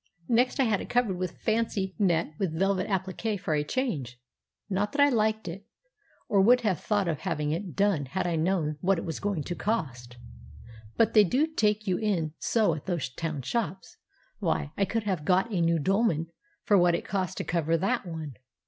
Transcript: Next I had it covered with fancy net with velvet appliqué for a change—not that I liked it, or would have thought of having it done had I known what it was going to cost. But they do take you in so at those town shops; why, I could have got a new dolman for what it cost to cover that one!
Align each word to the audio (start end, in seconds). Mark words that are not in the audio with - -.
Next 0.29 0.59
I 0.59 0.63
had 0.63 0.81
it 0.81 0.89
covered 0.89 1.19
with 1.19 1.37
fancy 1.43 1.93
net 1.99 2.33
with 2.39 2.57
velvet 2.57 2.87
appliqué 2.87 3.39
for 3.39 3.53
a 3.53 3.63
change—not 3.63 4.91
that 4.93 4.99
I 4.99 5.09
liked 5.09 5.47
it, 5.47 5.67
or 6.27 6.41
would 6.41 6.61
have 6.61 6.79
thought 6.79 7.07
of 7.07 7.19
having 7.19 7.51
it 7.51 7.75
done 7.75 8.07
had 8.07 8.25
I 8.25 8.35
known 8.35 8.77
what 8.81 8.97
it 8.97 9.05
was 9.05 9.19
going 9.19 9.43
to 9.43 9.53
cost. 9.53 10.17
But 10.97 11.13
they 11.13 11.23
do 11.23 11.45
take 11.45 11.85
you 11.85 11.99
in 11.99 12.33
so 12.39 12.73
at 12.73 12.87
those 12.87 13.09
town 13.13 13.43
shops; 13.43 13.97
why, 14.39 14.71
I 14.75 14.85
could 14.85 15.03
have 15.03 15.23
got 15.23 15.51
a 15.53 15.61
new 15.61 15.77
dolman 15.77 16.31
for 16.63 16.79
what 16.79 16.95
it 16.95 17.05
cost 17.05 17.37
to 17.37 17.43
cover 17.43 17.77
that 17.77 18.07
one! 18.07 18.37